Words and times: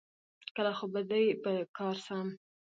کله 0.55 0.71
خو 0.77 0.85
به 0.93 1.01
دي 1.09 1.23
په 1.43 1.51
کار 1.77 1.95
سم 2.05 2.27